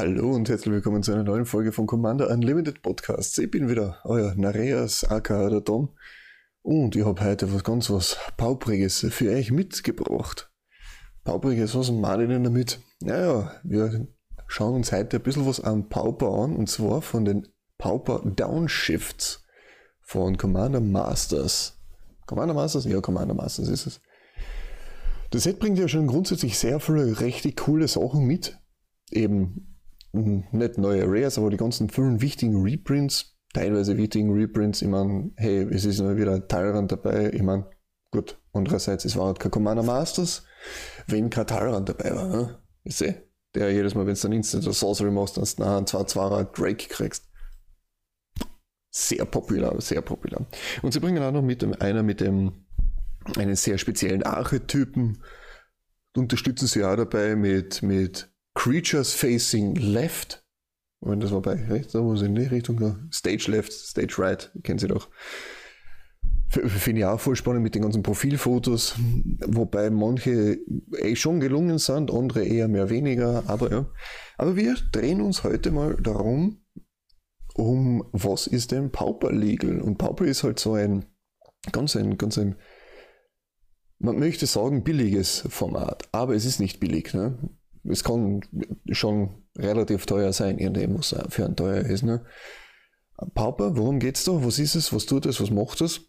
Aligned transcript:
Hallo 0.00 0.30
und 0.30 0.48
herzlich 0.48 0.72
willkommen 0.72 1.02
zu 1.02 1.12
einer 1.12 1.24
neuen 1.24 1.44
Folge 1.46 1.72
von 1.72 1.86
Commander 1.86 2.30
Unlimited 2.30 2.82
Podcast. 2.82 3.38
Ich 3.38 3.50
bin 3.50 3.68
wieder 3.68 3.98
euer 4.04 4.34
Nareas, 4.34 5.04
aka 5.04 5.48
der 5.48 5.60
Dom. 5.60 5.90
Und 6.62 6.96
ich 6.96 7.04
habe 7.04 7.22
heute 7.24 7.52
was 7.52 7.64
ganz 7.64 7.90
was 7.90 8.18
Paupriges 8.36 9.06
für 9.10 9.30
euch 9.30 9.50
mitgebracht. 9.50 10.50
Paupriges, 11.24 11.74
was 11.74 11.90
meine 11.90 12.24
ich 12.24 12.28
denn 12.28 12.44
damit? 12.44 12.80
Naja, 13.00 13.52
wir 13.62 14.06
schauen 14.46 14.74
uns 14.74 14.92
heute 14.92 15.16
ein 15.16 15.22
bisschen 15.22 15.46
was 15.46 15.60
am 15.60 15.88
Pauper 15.88 16.28
an 16.28 16.56
und 16.56 16.68
zwar 16.68 17.02
von 17.02 17.24
den 17.24 17.46
Pauper 17.80 18.20
Downshifts 18.24 19.42
von 20.00 20.36
Commander 20.36 20.80
Masters. 20.80 21.78
Commander 22.26 22.54
Masters? 22.54 22.84
Ja, 22.84 23.00
Commander 23.00 23.34
Masters 23.34 23.68
ist 23.68 23.86
es. 23.86 24.00
Das 25.30 25.44
Set 25.44 25.58
bringt 25.58 25.78
ja 25.78 25.88
schon 25.88 26.06
grundsätzlich 26.06 26.58
sehr 26.58 26.78
viele 26.78 27.20
richtig 27.20 27.56
coole 27.56 27.88
Sachen 27.88 28.26
mit. 28.26 28.58
Eben 29.10 29.78
nicht 30.12 30.76
neue 30.76 31.04
Rares, 31.06 31.38
aber 31.38 31.50
die 31.50 31.56
ganzen 31.56 31.88
vielen 31.88 32.20
wichtigen 32.20 32.62
Reprints, 32.62 33.36
teilweise 33.54 33.96
wichtigen 33.96 34.30
Reprints. 34.30 34.82
Ich 34.82 34.88
meine, 34.88 35.30
hey, 35.36 35.62
es 35.70 35.84
ist 35.84 36.00
immer 36.00 36.16
wieder 36.16 36.46
Tyrant 36.46 36.92
dabei. 36.92 37.32
Ich 37.32 37.42
meine, 37.42 37.66
gut, 38.10 38.38
andererseits, 38.52 39.04
es 39.06 39.16
war 39.16 39.26
halt 39.26 39.40
kein 39.40 39.52
Commander 39.52 39.84
Masters, 39.84 40.44
wenn 41.06 41.30
kein 41.30 41.46
Tyrant 41.46 41.88
dabei 41.88 42.14
war. 42.14 42.28
Ne? 42.28 42.58
Ich 42.84 42.96
sehe, 42.96 43.22
der 43.54 43.72
jedes 43.72 43.94
Mal, 43.94 44.06
wenn 44.06 44.14
du 44.14 44.20
dann 44.20 44.32
Instant 44.32 44.64
oder 44.64 44.74
Sorcery 44.74 45.10
machst, 45.10 45.38
dann 45.38 45.44
nachher 45.56 45.76
einen 45.78 45.86
2-2er 45.86 46.44
Drake 46.52 46.88
kriegst. 46.88 47.29
Sehr 48.90 49.24
populär, 49.24 49.74
sehr 49.78 50.02
populär. 50.02 50.46
Und 50.82 50.92
sie 50.92 51.00
bringen 51.00 51.22
auch 51.22 51.32
noch 51.32 51.42
mit 51.42 51.62
einer 51.80 52.02
mit 52.02 52.20
dem, 52.20 52.66
einen 53.36 53.54
sehr 53.54 53.78
speziellen 53.78 54.24
Archetypen, 54.24 55.22
unterstützen 56.16 56.66
sie 56.66 56.84
auch 56.84 56.96
dabei 56.96 57.36
mit, 57.36 57.82
mit 57.82 58.30
Creatures 58.54 59.14
Facing 59.14 59.76
Left. 59.76 60.44
Moment, 61.00 61.22
das 61.22 61.30
war 61.30 61.40
bei 61.40 61.54
rechts, 61.54 61.92
da 61.92 62.02
muss 62.02 62.22
in 62.22 62.34
die 62.34 62.42
Richtung. 62.42 63.08
Stage 63.12 63.50
Left, 63.50 63.72
Stage 63.72 64.14
Right, 64.18 64.50
kennen 64.62 64.78
Sie 64.78 64.88
doch. 64.88 65.08
Finde 66.48 67.00
ich 67.00 67.04
auch 67.04 67.20
voll 67.20 67.36
spannend 67.36 67.62
mit 67.62 67.76
den 67.76 67.82
ganzen 67.82 68.02
Profilfotos, 68.02 68.96
wobei 69.46 69.88
manche 69.88 70.58
eh 70.98 71.14
schon 71.14 71.38
gelungen 71.38 71.78
sind, 71.78 72.10
andere 72.12 72.44
eher 72.44 72.66
mehr 72.66 72.90
weniger, 72.90 73.44
aber 73.46 73.70
ja. 73.70 73.86
Aber 74.36 74.56
wir 74.56 74.74
drehen 74.90 75.20
uns 75.20 75.44
heute 75.44 75.70
mal 75.70 75.94
darum, 75.94 76.60
um 77.60 78.04
was 78.12 78.46
ist 78.46 78.72
denn 78.72 78.90
Pauper 78.90 79.32
Legal? 79.32 79.80
Und 79.80 79.98
Pauper 79.98 80.24
ist 80.24 80.42
halt 80.42 80.58
so 80.58 80.74
ein 80.74 81.04
ganz 81.72 81.94
ein, 81.94 82.16
ganz 82.16 82.38
ein, 82.38 82.56
man 83.98 84.18
möchte 84.18 84.46
sagen, 84.46 84.82
billiges 84.82 85.44
Format, 85.48 86.08
aber 86.12 86.34
es 86.34 86.46
ist 86.46 86.58
nicht 86.58 86.80
billig. 86.80 87.12
Ne? 87.12 87.38
es 87.84 88.04
kann 88.04 88.40
schon 88.90 89.30
relativ 89.56 90.06
teuer 90.06 90.32
sein, 90.32 90.58
indem 90.58 90.98
was 90.98 91.14
für 91.28 91.44
ein 91.44 91.56
teuer 91.56 91.80
ist. 91.80 92.02
Ne? 92.02 92.24
Pauper, 93.34 93.76
worum 93.76 93.98
geht's 93.98 94.24
da? 94.24 94.44
Was 94.44 94.58
ist 94.58 94.74
es? 94.74 94.92
Was 94.92 95.06
tut 95.06 95.26
es? 95.26 95.40
Was 95.40 95.50
macht 95.50 95.80
es? 95.80 96.00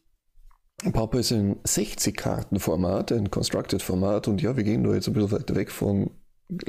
Pauper 0.94 1.20
ist 1.20 1.32
ein 1.32 1.58
60-Karten-Format, 1.64 3.12
ein 3.12 3.30
Constructed-Format 3.30 4.28
und 4.28 4.42
ja, 4.42 4.58
wir 4.58 4.64
gehen 4.64 4.84
da 4.84 4.94
jetzt 4.94 5.08
ein 5.08 5.14
bisschen 5.14 5.32
weiter 5.32 5.56
weg 5.56 5.70
von 5.70 6.10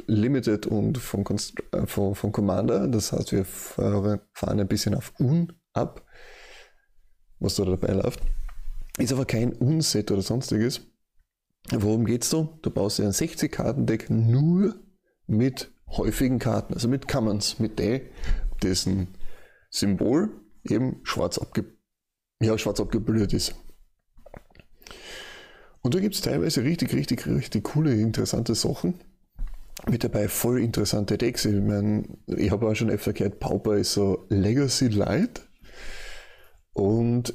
Limited 0.07 0.67
und 0.67 0.97
von, 0.97 1.25
äh, 1.71 1.85
von, 1.85 2.15
von 2.15 2.31
Commander. 2.31 2.87
Das 2.87 3.11
heißt, 3.11 3.31
wir 3.31 3.45
fahren 3.45 4.59
ein 4.59 4.67
bisschen 4.67 4.95
auf 4.95 5.13
Un 5.19 5.53
ab, 5.73 6.05
was 7.39 7.55
da 7.55 7.65
dabei 7.65 7.93
läuft. 7.93 8.21
Ist 8.97 9.11
aber 9.11 9.25
kein 9.25 9.53
Unset 9.53 10.11
oder 10.11 10.21
sonstiges. 10.21 10.81
Worum 11.71 12.05
geht's 12.05 12.29
da? 12.29 12.49
Du 12.61 12.69
baust 12.69 12.99
dir 12.99 13.05
ein 13.05 13.11
60-Karten-Deck 13.11 14.09
nur 14.09 14.75
mit 15.27 15.71
häufigen 15.87 16.39
Karten, 16.39 16.73
also 16.73 16.87
mit 16.87 17.07
Commons, 17.07 17.59
mit 17.59 17.79
der, 17.79 18.01
dessen 18.61 19.09
Symbol 19.69 20.29
eben 20.63 20.99
schwarz, 21.03 21.37
abge 21.37 21.65
ja, 22.41 22.57
schwarz 22.57 22.79
abgebildet 22.79 23.33
ist. 23.33 23.55
Und 25.81 25.95
da 25.95 25.99
gibt 25.99 26.15
es 26.15 26.21
teilweise 26.21 26.63
richtig, 26.63 26.93
richtig, 26.93 27.25
richtig 27.25 27.63
coole, 27.63 27.93
interessante 27.93 28.55
Sachen. 28.55 28.99
Mit 29.89 30.03
dabei 30.03 30.27
voll 30.27 30.61
interessante 30.61 31.17
Decks. 31.17 31.45
Ich 31.45 31.61
meine, 31.61 32.03
ich 32.27 32.51
habe 32.51 32.67
auch 32.67 32.75
schon 32.75 32.89
öfter 32.89 33.13
gehört, 33.13 33.39
Pauper 33.39 33.77
ist 33.77 33.93
so 33.93 34.25
Legacy 34.29 34.87
Light. 34.87 35.41
Und 36.73 37.33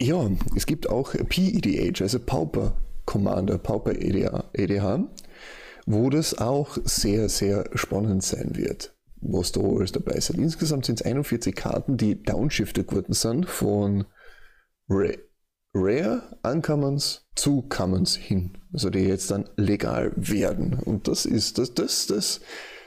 ja, 0.00 0.30
es 0.54 0.66
gibt 0.66 0.88
auch 0.88 1.12
PEDH, 1.12 2.02
also 2.02 2.20
Pauper 2.20 2.76
Commander, 3.04 3.58
Pauper 3.58 3.92
EDH. 3.92 4.50
EDH 4.52 5.08
wo 5.90 6.10
das 6.10 6.36
auch 6.36 6.76
sehr, 6.84 7.30
sehr 7.30 7.70
spannend 7.74 8.22
sein 8.22 8.56
wird, 8.56 8.94
was 9.22 9.52
da 9.52 9.62
alles 9.62 9.92
dabei 9.92 10.12
ist. 10.12 10.28
Insgesamt 10.28 10.84
sind 10.84 11.00
es 11.00 11.06
41 11.06 11.54
Karten, 11.56 11.96
die 11.96 12.22
downshifted 12.22 12.86
geworden 12.86 13.14
sind 13.14 13.48
von 13.48 14.04
Rare, 14.86 15.18
Rare 15.78 16.38
Uncommons 16.42 17.26
zu 17.34 17.62
Commons 17.68 18.16
hin. 18.16 18.58
Also 18.72 18.90
die 18.90 19.00
jetzt 19.00 19.30
dann 19.30 19.48
legal 19.56 20.12
werden. 20.16 20.74
Und 20.74 21.08
das 21.08 21.24
ist, 21.24 21.58
das, 21.58 21.74
das, 21.74 22.06
das 22.06 22.40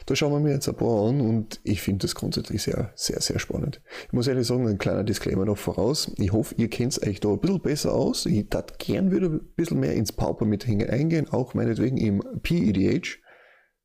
da 0.05 0.15
schauen 0.15 0.33
wir 0.33 0.39
mir 0.39 0.51
jetzt 0.51 0.67
ein 0.67 0.75
paar 0.75 1.07
an 1.07 1.21
und 1.21 1.59
ich 1.63 1.81
finde 1.81 2.05
das 2.05 2.15
grundsätzlich 2.15 2.63
sehr, 2.63 2.91
sehr, 2.95 3.21
sehr 3.21 3.39
spannend. 3.39 3.81
Ich 4.07 4.13
muss 4.13 4.27
ehrlich 4.27 4.47
sagen, 4.47 4.67
ein 4.67 4.77
kleiner 4.77 5.03
Disclaimer 5.03 5.45
noch 5.45 5.57
voraus. 5.57 6.11
Ich 6.17 6.31
hoffe, 6.31 6.55
ihr 6.57 6.69
kennt 6.69 7.01
euch 7.05 7.19
da 7.19 7.29
ein 7.29 7.39
bisschen 7.39 7.61
besser 7.61 7.93
aus. 7.93 8.25
Ich 8.25 8.49
tat 8.49 8.79
gern 8.79 9.11
wieder 9.11 9.27
ein 9.27 9.53
bisschen 9.55 9.79
mehr 9.79 9.93
ins 9.93 10.11
Pauper 10.11 10.45
mit 10.45 10.67
eingehen, 10.67 11.29
auch 11.29 11.53
meinetwegen 11.53 11.97
im 11.97 12.23
PEDH, 12.41 13.19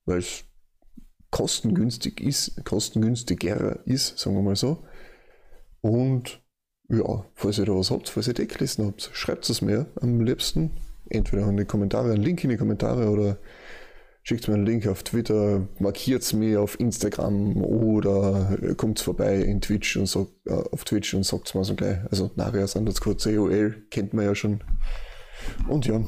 weil 0.04 0.18
es 0.18 0.44
kostengünstig 1.30 2.20
ist, 2.20 2.64
kostengünstiger 2.64 3.86
ist, 3.86 4.18
sagen 4.18 4.36
wir 4.36 4.42
mal 4.42 4.56
so. 4.56 4.84
Und 5.80 6.42
ja, 6.88 7.24
falls 7.34 7.58
ihr 7.58 7.64
da 7.64 7.74
was 7.74 7.90
habt, 7.90 8.08
falls 8.08 8.28
ihr 8.28 8.34
Decklisten 8.34 8.86
habt, 8.86 9.10
schreibt 9.12 9.48
es 9.48 9.62
mir 9.62 9.86
am 10.00 10.20
liebsten. 10.20 10.70
Entweder 11.08 11.48
in 11.48 11.56
die 11.56 11.64
Kommentare, 11.64 12.12
einen 12.12 12.22
Link 12.22 12.42
in 12.44 12.50
die 12.50 12.56
Kommentare 12.56 13.10
oder 13.10 13.38
schickt 14.22 14.48
mir 14.48 14.54
einen 14.54 14.66
Link 14.66 14.88
auf 14.88 15.04
Twitter, 15.04 15.68
markiert 15.78 16.22
es 16.22 16.32
mir 16.32 16.60
auf 16.60 16.80
Instagram 16.80 17.62
oder 17.62 18.56
kommt 18.76 18.98
vorbei 18.98 19.36
in 19.36 19.60
Twitch 19.60 19.96
und 19.96 20.06
sagt, 20.06 20.32
äh, 20.46 20.52
auf 20.52 20.84
Twitch 20.84 21.14
und 21.14 21.24
sagt 21.24 21.48
es 21.48 21.54
mir 21.54 21.64
so 21.64 21.76
gleich. 21.76 21.98
Also 22.10 22.32
nachher 22.34 22.66
kurz 23.00 23.24
COL 23.24 23.86
kennt 23.90 24.14
man 24.14 24.24
ja 24.24 24.34
schon. 24.34 24.64
Und 25.68 25.86
ja, 25.86 26.04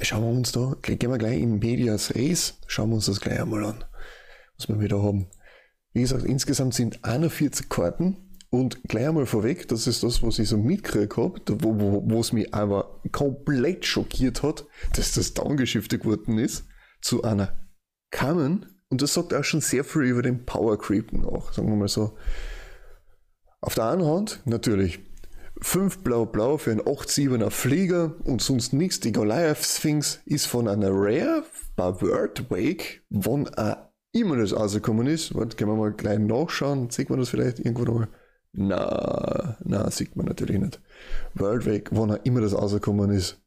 schauen 0.00 0.22
wir 0.22 0.30
uns 0.30 0.52
da, 0.52 0.76
gehen 0.82 1.10
wir 1.10 1.18
gleich 1.18 1.40
in 1.40 1.58
Medias 1.58 2.14
Res, 2.14 2.58
schauen 2.66 2.90
wir 2.90 2.96
uns 2.96 3.06
das 3.06 3.20
gleich 3.20 3.40
einmal 3.40 3.64
an, 3.64 3.84
was 4.58 4.68
wir 4.68 4.80
wieder 4.80 5.02
haben. 5.02 5.26
Wie 5.94 6.02
gesagt, 6.02 6.24
insgesamt 6.24 6.74
sind 6.74 7.04
41 7.04 7.68
Karten 7.70 8.16
und 8.54 8.84
gleich 8.84 9.08
einmal 9.08 9.26
vorweg, 9.26 9.66
das 9.66 9.88
ist 9.88 10.04
das, 10.04 10.22
was 10.22 10.38
ich 10.38 10.48
so 10.48 10.56
mitgekriegt 10.56 11.16
habe, 11.16 11.40
wo 11.60 12.20
es 12.20 12.32
mich 12.32 12.54
aber 12.54 13.00
komplett 13.10 13.84
schockiert 13.84 14.44
hat, 14.44 14.64
dass 14.94 15.12
das 15.12 15.34
downgeschiftet 15.34 16.02
geworden 16.02 16.38
ist 16.38 16.64
zu 17.00 17.24
einer 17.24 17.58
kamen, 18.12 18.66
und 18.90 19.02
das 19.02 19.14
sagt 19.14 19.34
auch 19.34 19.42
schon 19.42 19.60
sehr 19.60 19.82
viel 19.82 20.02
über 20.02 20.22
den 20.22 20.44
Power 20.44 20.78
Creep 20.78 21.12
nach, 21.12 21.52
sagen 21.52 21.68
wir 21.68 21.74
mal 21.74 21.88
so. 21.88 22.16
Auf 23.60 23.74
der 23.74 23.88
einen 23.88 24.06
Hand 24.06 24.40
natürlich 24.44 25.00
5 25.60 26.04
Blau-Blau 26.04 26.58
für 26.58 26.70
einen 26.70 26.82
8-7er 26.82 27.50
Flieger 27.50 28.14
und 28.22 28.40
sonst 28.40 28.72
nichts. 28.72 29.00
Die 29.00 29.10
Goliath 29.10 29.64
Sphinx 29.64 30.20
ist 30.26 30.46
von 30.46 30.68
einer 30.68 30.90
Rare 30.92 31.42
bei 31.74 32.00
Word 32.00 32.50
Wake, 32.50 33.02
wann 33.10 33.48
auch 33.48 33.78
immer 34.12 34.36
das 34.36 34.54
rausgekommen 34.54 35.08
ist. 35.08 35.34
Warte, 35.34 35.56
können 35.56 35.72
wir 35.72 35.76
mal 35.76 35.92
gleich 35.92 36.20
nachschauen. 36.20 36.90
Sieht 36.90 37.10
man 37.10 37.18
das 37.18 37.30
vielleicht 37.30 37.58
irgendwo 37.58 37.82
nochmal? 37.84 38.08
Na, 38.56 39.56
na, 39.64 39.90
sieht 39.90 40.14
man 40.14 40.26
natürlich 40.26 40.60
nicht. 40.60 40.80
World 41.34 41.66
Wake, 41.66 41.90
wann 41.90 42.12
auch 42.12 42.24
immer 42.24 42.40
das 42.40 42.54
rausgekommen 42.54 43.10
ist, 43.10 43.42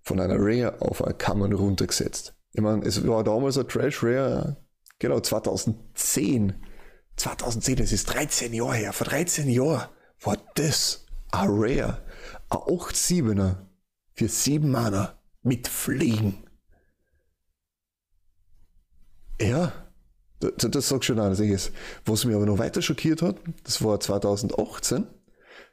von 0.00 0.18
einer 0.18 0.36
Rare 0.38 0.80
auf 0.80 1.04
eine 1.04 1.14
Kammern 1.14 1.52
runtergesetzt. 1.52 2.34
Ich 2.52 2.62
meine, 2.62 2.84
es 2.86 3.06
war 3.06 3.22
damals 3.22 3.58
ein 3.58 3.68
Trash 3.68 4.02
Rare, 4.02 4.56
genau, 4.98 5.20
2010. 5.20 6.54
2010, 7.16 7.76
das 7.76 7.92
ist 7.92 8.06
13 8.06 8.54
Jahre 8.54 8.74
her. 8.76 8.92
Vor 8.94 9.06
13 9.06 9.48
Jahren 9.48 9.88
war 10.22 10.38
das 10.54 11.06
ein 11.30 11.48
Rare. 11.50 12.02
Ein 12.48 12.58
8-7er 12.58 13.56
für 14.14 14.28
7 14.28 14.70
Mana 14.70 15.18
mit 15.42 15.68
Fliegen. 15.68 16.44
Ja, 19.38 19.83
das, 20.56 20.70
das 20.70 20.88
sagt 20.88 21.04
schon 21.04 21.18
alles. 21.18 21.72
Was 22.04 22.24
mich 22.24 22.34
aber 22.34 22.46
noch 22.46 22.58
weiter 22.58 22.82
schockiert 22.82 23.22
hat, 23.22 23.36
das 23.64 23.82
war 23.82 24.00
2018, 24.00 25.06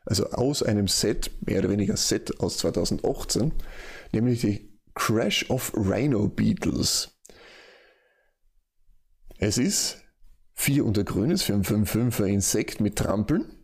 also 0.05 0.25
aus 0.31 0.63
einem 0.63 0.87
Set, 0.87 1.31
mehr 1.41 1.59
oder 1.59 1.69
weniger 1.69 1.97
Set 1.97 2.39
aus 2.39 2.57
2018, 2.59 3.53
nämlich 4.11 4.41
die 4.41 4.79
Crash 4.95 5.49
of 5.49 5.73
Rhino 5.75 6.27
Beetles. 6.27 7.09
Es 9.37 9.57
ist 9.57 9.97
4 10.53 10.85
und 10.85 10.97
ein 10.99 11.05
grünes 11.05 11.43
für 11.43 11.53
ein 11.53 11.63
5-5er 11.63 12.25
Insekt 12.25 12.81
mit 12.81 12.97
Trampeln. 12.97 13.57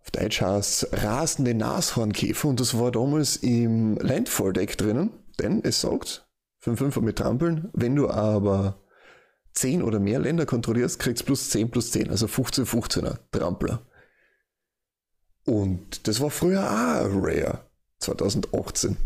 Auf 0.00 0.10
Deutsch 0.10 0.42
heißt 0.42 0.82
es 0.82 1.02
rasende 1.02 1.54
Nashornkäfer 1.54 2.48
und 2.48 2.60
das 2.60 2.78
war 2.78 2.90
damals 2.90 3.36
im 3.36 3.96
Landfall-Deck 3.96 4.76
drinnen, 4.76 5.10
denn 5.38 5.64
es 5.64 5.80
sagt 5.80 6.28
5-5er 6.62 7.00
mit 7.00 7.16
Trampeln, 7.16 7.70
wenn 7.72 7.96
du 7.96 8.10
aber 8.10 8.83
10 9.54 9.82
oder 9.82 10.00
mehr 10.00 10.18
Länder 10.18 10.46
kontrollierst, 10.46 10.98
kriegst 10.98 11.22
du 11.22 11.26
plus 11.26 11.50
10 11.50 11.70
plus 11.70 11.90
10, 11.92 12.10
also 12.10 12.26
15, 12.26 12.66
15er 12.66 13.18
Trampler. 13.30 13.82
Und 15.46 16.06
das 16.08 16.20
war 16.20 16.30
früher 16.30 16.62
auch 16.62 17.22
rare, 17.22 17.60
2018. 18.00 18.96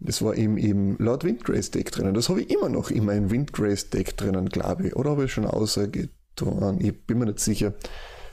Das 0.00 0.22
war 0.22 0.34
im, 0.34 0.58
im 0.58 0.96
Lord 0.98 1.24
Windgrace 1.24 1.70
Deck 1.70 1.90
drinnen. 1.90 2.14
Das 2.14 2.28
habe 2.28 2.42
ich 2.42 2.50
immer 2.50 2.68
noch 2.68 2.90
in 2.90 3.04
meinem 3.06 3.30
Windgrace 3.30 3.90
Deck 3.90 4.16
drinnen, 4.16 4.48
glaube 4.48 4.88
ich. 4.88 4.96
Oder 4.96 5.10
habe 5.10 5.24
ich 5.24 5.32
schon 5.32 5.46
ausgetan? 5.46 6.80
Ich 6.80 7.06
bin 7.06 7.18
mir 7.18 7.26
nicht 7.26 7.40
sicher. 7.40 7.74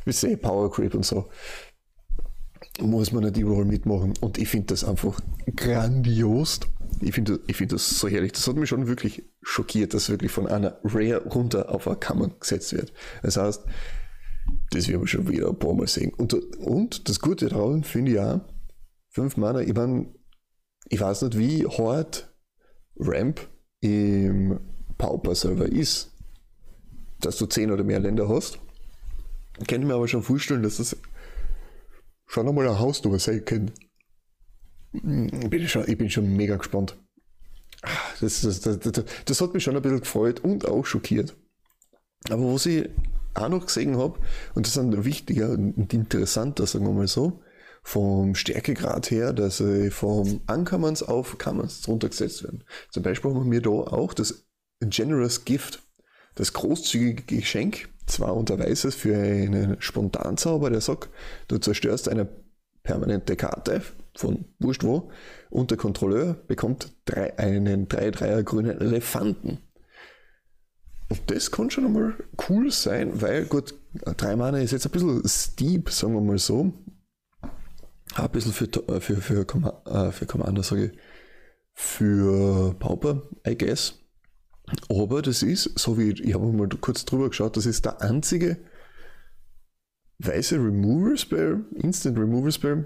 Wie 0.04 0.12
sehe 0.12 0.38
Power 0.38 0.72
Creep 0.72 0.96
und 0.96 1.06
so. 1.06 1.30
Muss 2.80 3.12
man 3.12 3.24
nicht 3.24 3.38
überall 3.38 3.66
mitmachen. 3.66 4.14
Und 4.20 4.38
ich 4.38 4.50
finde 4.50 4.68
das 4.68 4.84
einfach 4.84 5.22
grandios. 5.56 6.60
Ich 7.02 7.14
finde 7.14 7.40
ich 7.48 7.58
find 7.58 7.72
das 7.72 7.90
so 7.90 8.08
herrlich. 8.08 8.34
Das 8.34 8.48
hat 8.48 8.56
mich 8.56 8.70
schon 8.70 8.88
wirklich 8.88 9.24
schockiert, 9.42 9.94
dass 9.94 10.10
wirklich 10.10 10.32
von 10.32 10.48
einer 10.48 10.80
Rare 10.84 11.24
runter 11.26 11.74
auf 11.74 11.88
eine 11.88 11.98
Kammer 11.98 12.30
gesetzt 12.40 12.74
wird. 12.74 12.94
Das 13.24 13.38
heißt, 13.38 13.64
das 14.72 14.88
werden 14.88 15.02
wir 15.02 15.08
schon 15.08 15.28
wieder 15.28 15.50
ein 15.50 15.60
paar 15.60 15.74
Mal 15.74 15.88
sehen. 15.88 16.14
Und, 16.14 16.34
und 16.58 17.10
das 17.10 17.20
Gute 17.20 17.50
daran 17.50 17.84
finde 17.84 18.12
ich 18.12 18.20
auch, 18.20 18.42
fünf 19.10 19.38
Mana, 19.38 19.62
ich 19.62 19.74
meine, 19.74 20.14
ich 20.90 21.00
weiß 21.00 21.24
nicht, 21.24 21.38
wie 21.38 21.68
hart 21.68 22.34
Ramp 22.98 23.48
im 23.82 24.60
Pauper-Server 24.98 25.66
ist, 25.66 26.12
dass 27.20 27.38
du 27.38 27.46
zehn 27.46 27.72
oder 27.72 27.84
mehr 27.84 28.00
Länder 28.00 28.30
hast. 28.30 28.60
Ich 29.60 29.78
mir 29.78 29.94
aber 29.94 30.08
schon 30.08 30.24
vorstellen, 30.24 30.64
dass 30.64 30.78
das 30.78 30.98
schon 32.26 32.48
einmal 32.48 32.68
eine 32.68 32.80
Hausnummer 32.80 33.20
sein 33.20 33.44
kann. 33.46 33.72
Ich 34.94 35.50
bin 35.50 35.68
schon, 35.68 35.88
ich 35.88 35.98
bin 35.98 36.10
schon 36.10 36.36
mega 36.36 36.58
gespannt. 36.58 36.98
Das, 38.20 38.42
das, 38.42 38.62
das, 38.62 38.80
das, 39.26 39.42
hat 39.42 39.54
mich 39.54 39.64
schon 39.64 39.76
ein 39.76 39.82
bisschen 39.82 40.02
gefreut 40.02 40.42
und 40.42 40.68
auch 40.68 40.86
schockiert. 40.86 41.36
Aber 42.30 42.54
was 42.54 42.66
ich 42.66 42.90
auch 43.34 43.50
noch 43.50 43.66
gesehen 43.66 43.98
habe, 43.98 44.20
und 44.54 44.68
das 44.68 44.76
ist 44.76 44.80
ein 44.80 45.06
wichtiger 45.06 45.50
und 45.52 45.94
interessanter, 45.94 46.68
sagen 46.68 46.86
wir 46.86 46.92
mal 46.92 47.08
so, 47.08 47.42
vom 47.84 48.36
Stärkegrad 48.36 49.10
her, 49.10 49.34
dass 49.34 49.58
sie 49.58 49.90
vom 49.90 50.42
Ankammerns 50.46 51.02
auf 51.02 51.38
Kammerns 51.40 51.88
runtergesetzt 51.88 52.44
werden. 52.44 52.64
Zum 52.92 53.02
Beispiel 53.02 53.34
haben 53.34 53.52
wir 53.52 53.62
da 53.62 53.70
auch 53.70 54.14
das 54.14 54.46
Generous 54.82 55.46
Gift, 55.46 55.82
das 56.36 56.54
großzügige 56.54 57.38
Geschenk, 57.38 57.90
zwar 58.06 58.36
unter 58.36 58.60
Weißes 58.60 58.94
für 58.94 59.16
einen 59.16 59.82
Spontanzauber, 59.82 60.70
der 60.70 60.82
sagt, 60.82 61.10
du 61.48 61.58
zerstörst 61.58 62.10
eine 62.10 62.28
permanente 62.84 63.36
Karte 63.36 63.82
von 64.16 64.46
wurscht 64.60 64.84
wo 64.84 65.12
und 65.50 65.72
der 65.72 65.78
Kontrolleur 65.78 66.34
bekommt 66.34 66.92
drei, 67.06 67.38
einen 67.38 67.88
3-3er 67.88 68.44
grünen 68.44 68.80
Elefanten. 68.80 69.60
Und 71.10 71.22
das 71.28 71.52
kann 71.52 71.70
schon 71.70 71.86
einmal 71.86 72.14
cool 72.50 72.72
sein, 72.72 73.22
weil 73.22 73.46
gut, 73.46 73.74
drei 74.18 74.36
Mana 74.36 74.60
ist 74.60 74.72
jetzt 74.72 74.86
ein 74.86 74.92
bisschen 74.92 75.22
steep, 75.28 75.90
sagen 75.90 76.14
wir 76.14 76.22
mal 76.22 76.38
so. 76.38 76.72
Ein 78.16 78.30
bisschen 78.32 78.54
für, 78.54 78.66
äh, 78.66 79.00
für, 79.02 79.18
für, 79.18 79.46
äh, 79.86 80.12
für 80.12 80.26
Commander, 80.26 80.64
sage 80.64 80.86
ich, 80.86 81.00
für 81.74 82.74
Pauper, 82.80 83.24
I 83.46 83.58
guess. 83.58 84.00
Aber 84.90 85.22
das 85.22 85.44
ist, 85.44 85.78
so 85.78 85.98
wie 85.98 86.12
ich 86.12 86.34
habe 86.34 86.46
mal 86.52 86.70
kurz 86.80 87.04
drüber 87.06 87.30
geschaut, 87.30 87.58
das 87.58 87.66
ist 87.66 87.86
der 87.86 88.02
einzige 88.02 88.58
weiße 90.20 90.56
Remover 90.56 91.18
Spell, 91.18 91.66
Instant 91.76 92.18
Remover 92.18 92.52
Spell, 92.52 92.86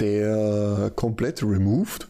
der 0.00 0.92
komplett 0.94 1.42
removed 1.42 2.08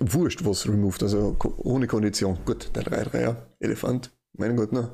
wurscht, 0.00 0.44
was 0.44 0.66
removed, 0.68 1.02
also 1.02 1.36
ohne 1.58 1.86
Kondition. 1.86 2.38
Gut, 2.44 2.70
der 2.74 2.84
3-3er 2.84 3.36
Elefant, 3.60 4.12
mein 4.32 4.56
Gott, 4.56 4.70
na, 4.72 4.92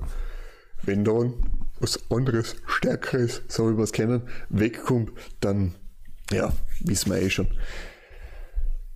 wenn 0.83 1.05
dann 1.05 1.35
was 1.79 2.11
anderes, 2.11 2.57
Stärkeres, 2.67 3.43
so 3.49 3.71
wie 3.71 3.77
wir 3.77 3.85
es 3.85 3.93
kennen, 3.93 4.23
wegkommt, 4.49 5.13
dann, 5.41 5.75
ja, 6.31 6.53
wissen 6.81 7.11
wir 7.13 7.23
eh 7.23 7.31
schon. 7.31 7.49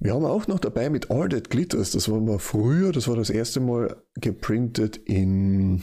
Wir 0.00 0.12
haben 0.12 0.24
auch 0.24 0.46
noch 0.48 0.58
dabei 0.58 0.90
mit 0.90 1.10
All 1.10 1.28
That 1.28 1.48
Glitters, 1.50 1.92
das 1.92 2.10
war 2.10 2.20
mal 2.20 2.38
früher, 2.38 2.92
das 2.92 3.08
war 3.08 3.16
das 3.16 3.30
erste 3.30 3.60
Mal 3.60 4.02
geprintet 4.16 4.96
in, 4.96 5.82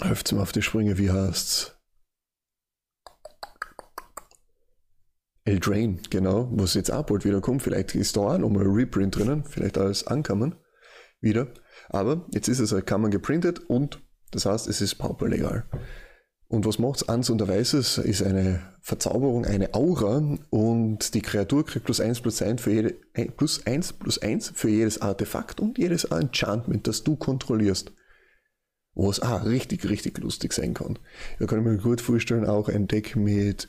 helft 0.00 0.32
mir 0.32 0.40
auf 0.40 0.52
die 0.52 0.62
Sprünge, 0.62 0.98
wie 0.98 1.10
heißt's? 1.10 1.77
Eldrain, 5.48 6.00
genau, 6.10 6.48
was 6.52 6.74
jetzt 6.74 6.92
auch 6.92 7.06
bald 7.06 7.24
wieder 7.24 7.40
kommt. 7.40 7.62
Vielleicht 7.62 7.94
ist 7.94 8.16
da 8.16 8.20
auch 8.20 8.38
nochmal 8.38 8.64
ein 8.64 8.72
Reprint 8.72 9.16
drinnen, 9.16 9.44
vielleicht 9.44 9.78
als 9.78 10.06
Ankammern 10.06 10.54
wieder. 11.20 11.48
Aber 11.88 12.26
jetzt 12.32 12.48
ist 12.48 12.60
es 12.60 12.72
halt 12.72 12.86
Kammern 12.86 13.10
geprintet 13.10 13.60
und 13.66 14.02
das 14.30 14.44
heißt, 14.44 14.68
es 14.68 14.82
ist 14.82 14.96
pauperlegal. 14.96 15.64
Und 16.48 16.66
was 16.66 16.78
macht 16.78 16.96
es? 16.96 17.08
Ans 17.08 17.30
und 17.30 17.46
Weißes 17.46 17.98
ist 17.98 18.22
eine 18.22 18.60
Verzauberung, 18.80 19.44
eine 19.44 19.74
Aura 19.74 20.38
und 20.50 21.14
die 21.14 21.22
Kreatur 21.22 21.64
kriegt 21.64 21.86
plus 21.86 22.00
1 22.00 22.20
plus 22.20 22.42
1 22.42 22.60
für 22.60 22.72
jede, 22.72 22.94
plus 23.36 23.66
1 23.66 23.94
plus 23.94 24.18
1 24.18 24.52
für 24.54 24.68
jedes 24.68 25.00
Artefakt 25.00 25.60
und 25.60 25.78
jedes 25.78 26.04
Enchantment, 26.04 26.86
das 26.86 27.04
du 27.04 27.16
kontrollierst. 27.16 27.92
Was 28.94 29.20
auch 29.20 29.44
richtig, 29.44 29.88
richtig 29.88 30.18
lustig 30.18 30.52
sein 30.52 30.74
kann. 30.74 30.98
Da 31.38 31.46
kann 31.46 31.60
ich 31.60 31.64
mir 31.64 31.78
gut 31.78 32.00
vorstellen, 32.00 32.46
auch 32.46 32.68
ein 32.68 32.86
Deck 32.86 33.14
mit 33.14 33.68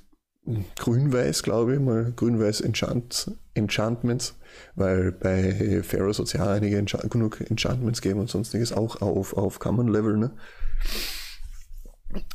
Grün-Weiß, 0.77 1.43
glaube 1.43 1.75
ich, 1.75 1.79
mal 1.79 2.13
Grün-Weiß 2.15 2.61
Enchant, 2.61 3.31
Enchantments, 3.53 4.35
weil 4.75 5.11
bei 5.11 5.81
Pharaoh 5.83 6.13
soll 6.13 6.25
es 6.25 6.33
ja 6.33 6.47
einige 6.47 6.77
Enchant 6.77 7.09
genug 7.11 7.41
Enchantments 7.49 8.01
geben 8.01 8.19
und 8.19 8.29
sonstiges, 8.29 8.73
auch 8.73 9.01
auf, 9.01 9.33
auf 9.33 9.59
Common-Level. 9.59 10.17
Ne? 10.17 10.31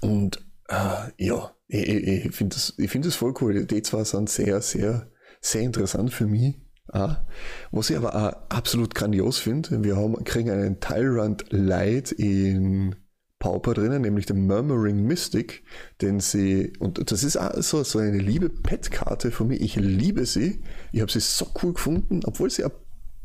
Und 0.01 0.45
äh, 0.69 1.11
ja, 1.19 1.55
ich, 1.69 1.89
ich, 1.89 2.25
ich 2.27 2.35
finde 2.35 2.55
das, 2.55 2.75
find 2.87 3.07
das 3.07 3.17
voll 3.17 3.35
cool. 3.41 3.67
Die 3.67 3.83
zwei 3.83 4.05
sind 4.05 4.31
sehr, 4.31 4.61
sehr, 4.61 5.11
sehr 5.41 5.63
interessant 5.63 6.13
für 6.13 6.27
mich. 6.27 6.61
Ah, 6.93 7.27
was 7.71 7.89
ich 7.89 7.97
aber 7.97 8.15
auch 8.15 8.51
absolut 8.51 8.95
grandios 8.95 9.39
finde, 9.39 9.83
wir 9.83 9.97
haben, 9.97 10.23
kriegen 10.25 10.51
einen 10.51 10.81
Tyrant 10.81 11.47
Light 11.51 12.13
in 12.13 12.95
Pauper 13.45 13.75
drinnen, 13.75 14.01
nämlich 14.01 14.25
den 14.25 14.47
Murmuring 14.47 15.05
Mystic, 15.05 15.65
den 16.01 16.19
sie, 16.19 16.73
und 16.79 17.13
das 17.13 17.23
ist 17.23 17.37
auch 17.37 17.53
so, 17.61 17.99
eine 17.99 18.17
liebe 18.17 18.49
Pet-Karte 18.49 19.31
von 19.31 19.49
mir, 19.49 19.61
ich 19.61 19.77
liebe 19.77 20.25
sie, 20.25 20.63
ich 20.93 21.03
habe 21.03 21.13
sie 21.13 21.21
so 21.21 21.49
cool 21.63 21.75
gefunden, 21.75 22.21
obwohl 22.25 22.49
sie 22.49 22.65
ein 22.65 22.71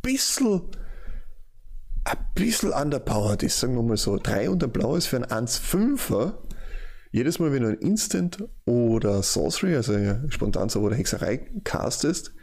bisschen, 0.02 0.64
ein 2.04 2.18
bisschen 2.36 2.74
underpowered 2.74 3.44
ist, 3.44 3.62
sagen 3.62 3.76
wir 3.76 3.82
mal 3.82 3.96
so, 3.96 4.18
3 4.18 4.50
und 4.50 4.62
ein 4.62 4.74
blaues 4.74 5.06
für 5.06 5.16
ein 5.16 5.48
1-5er, 5.48 6.34
jedes 7.14 7.40
Mal, 7.40 7.54
wenn 7.54 7.64
du 7.64 7.70
ein 7.70 7.78
Instant 7.78 8.44
oder 8.66 9.24
Sorcery, 9.24 9.74
also 9.74 9.94
Spontanzauber 10.28 10.88
oder 10.88 10.98
Hexerei 10.98 11.50
castest, 11.64 12.34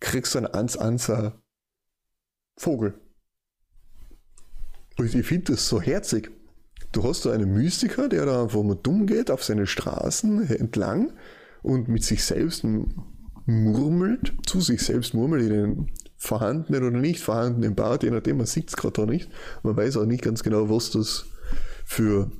kriegst 0.00 0.34
du 0.34 0.40
ein 0.40 0.68
1-1er 0.68 1.40
Vogel. 2.58 3.00
Und 4.98 5.14
ich 5.14 5.26
finde 5.26 5.52
das 5.52 5.66
so 5.66 5.80
herzig. 5.80 6.30
Du 6.92 7.02
hast 7.04 7.24
da 7.24 7.32
einen 7.32 7.54
Mystiker, 7.54 8.08
der 8.08 8.26
da 8.26 8.42
einfach 8.42 8.62
mal 8.62 8.78
dumm 8.80 9.06
geht 9.06 9.30
auf 9.30 9.42
seine 9.42 9.66
Straßen 9.66 10.48
entlang 10.50 11.12
und 11.62 11.88
mit 11.88 12.04
sich 12.04 12.22
selbst 12.24 12.64
murmelt, 13.46 14.34
zu 14.46 14.60
sich 14.60 14.82
selbst 14.82 15.14
murmelt 15.14 15.42
in 15.42 15.50
den 15.50 15.90
vorhandenen 16.16 16.84
oder 16.84 16.98
nicht 16.98 17.20
vorhandenen 17.20 17.74
Bart, 17.74 18.02
je 18.02 18.10
nachdem, 18.10 18.36
man 18.36 18.46
sieht 18.46 18.68
es 18.68 18.76
gerade 18.76 18.92
da 18.92 19.06
nicht. 19.06 19.30
Man 19.62 19.76
weiß 19.76 19.96
auch 19.96 20.04
nicht 20.04 20.22
ganz 20.22 20.42
genau, 20.42 20.68
was 20.70 20.90
das 20.90 21.24
für 21.84 22.30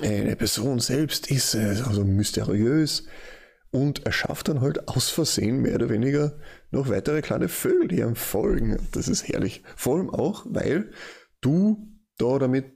eine 0.00 0.34
Person 0.34 0.80
selbst 0.80 1.30
ist, 1.30 1.54
also 1.54 2.04
mysteriös. 2.04 3.06
Und 3.70 4.06
er 4.06 4.12
schafft 4.12 4.48
dann 4.48 4.60
halt 4.60 4.88
aus 4.88 5.10
Versehen 5.10 5.60
mehr 5.60 5.74
oder 5.74 5.90
weniger 5.90 6.38
noch 6.70 6.88
weitere 6.88 7.22
kleine 7.22 7.48
Vögel, 7.48 7.88
die 7.88 8.00
ihm 8.00 8.16
folgen. 8.16 8.78
Das 8.92 9.08
ist 9.08 9.28
herrlich. 9.28 9.62
Vor 9.76 9.96
allem 9.96 10.10
auch, 10.10 10.46
weil 10.48 10.90
du 11.40 11.88
da 12.16 12.38
damit 12.38 12.72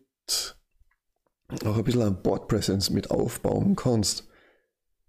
auch 1.64 1.76
ein 1.76 1.84
bisschen 1.84 2.02
an 2.02 2.22
Board 2.22 2.48
Presence 2.48 2.90
mit 2.90 3.10
aufbauen 3.10 3.76
kannst. 3.76 4.28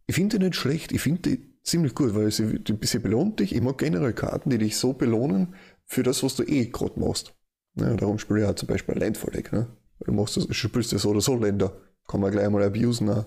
Ich 0.07 0.15
finde 0.15 0.39
die 0.39 0.45
nicht 0.45 0.55
schlecht, 0.55 0.91
ich 0.91 1.01
finde 1.01 1.21
die 1.21 1.49
ziemlich 1.63 1.93
gut, 1.93 2.15
weil 2.15 2.31
sie, 2.31 2.61
sie 2.81 2.99
belohnt 2.99 3.39
dich. 3.39 3.53
Ich 3.53 3.61
mag 3.61 3.77
generell 3.77 4.13
Karten, 4.13 4.49
die 4.49 4.57
dich 4.57 4.77
so 4.77 4.93
belohnen 4.93 5.55
für 5.85 6.03
das, 6.03 6.23
was 6.23 6.35
du 6.35 6.43
eh 6.43 6.67
gerade 6.67 6.99
machst. 6.99 7.33
Ja, 7.75 7.93
darum 7.93 8.17
spiele 8.19 8.41
ich 8.41 8.45
ja 8.45 8.55
zum 8.55 8.67
Beispiel 8.67 8.97
Landfall. 8.97 9.43
Ne? 9.51 9.67
Du 9.99 10.11
machst 10.11 10.37
das, 10.37 10.47
spielst 10.55 10.91
ja 10.91 10.97
so 10.97 11.09
oder 11.09 11.21
so 11.21 11.35
Länder. 11.35 11.73
Kann 12.07 12.21
man 12.21 12.31
gleich 12.31 12.49
mal 12.49 12.63
abusen. 12.63 13.09
Auch. 13.09 13.25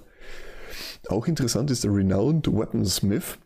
auch 1.09 1.27
interessant 1.27 1.71
ist 1.71 1.85
der 1.85 1.95
Renowned 1.95 2.49
Weaponsmith 2.53 3.39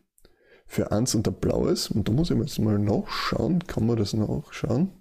für 0.66 0.90
eins 0.90 1.14
und 1.14 1.26
der 1.26 1.32
Blaues. 1.32 1.90
Und 1.90 2.08
da 2.08 2.12
muss 2.12 2.30
ich 2.30 2.38
jetzt 2.38 2.58
mal 2.58 2.78
nachschauen. 2.78 3.66
Kann 3.66 3.86
man 3.86 3.96
das 3.96 4.14
nachschauen? 4.14 4.92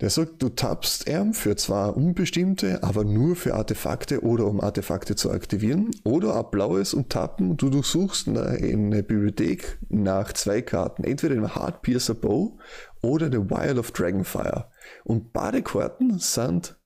Der 0.00 0.08
sagt, 0.08 0.42
du 0.42 0.48
tappst 0.48 1.06
er 1.06 1.32
für 1.34 1.56
zwar 1.56 1.94
unbestimmte, 1.94 2.82
aber 2.82 3.04
nur 3.04 3.36
für 3.36 3.54
Artefakte 3.54 4.22
oder 4.22 4.46
um 4.46 4.60
Artefakte 4.60 5.14
zu 5.14 5.30
aktivieren. 5.30 5.90
Oder 6.04 6.34
ab 6.34 6.52
blaues 6.52 6.94
und 6.94 7.10
tappen, 7.10 7.58
du 7.58 7.68
durchsuchst 7.68 8.28
eine 8.28 9.02
Bibliothek 9.02 9.78
nach 9.90 10.32
zwei 10.32 10.62
Karten. 10.62 11.04
Entweder 11.04 11.34
den 11.34 11.54
Heartpiercer 11.54 12.14
Bow 12.14 12.58
oder 13.02 13.26
The 13.30 13.50
Wild 13.50 13.78
of 13.78 13.90
Dragonfire. 13.90 14.70
Und 15.04 15.34
beide 15.34 15.62
Karten 15.62 16.18
sind, 16.18 16.78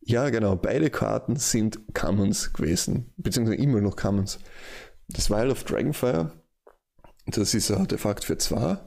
ja 0.00 0.30
genau, 0.30 0.56
beide 0.56 0.88
Karten 0.88 1.36
sind 1.36 1.80
Commons 1.92 2.54
gewesen. 2.54 3.12
Beziehungsweise 3.18 3.60
immer 3.60 3.82
noch 3.82 3.96
Commons. 3.96 4.38
Das 5.08 5.28
Wild 5.28 5.52
of 5.52 5.64
Dragonfire, 5.64 6.32
das 7.26 7.52
ist 7.52 7.70
ein 7.70 7.78
Artefakt 7.78 8.24
für 8.24 8.38
zwei 8.38 8.78